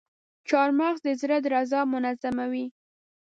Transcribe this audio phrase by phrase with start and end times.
[0.49, 2.65] چارمغز د زړه درزا منظموي.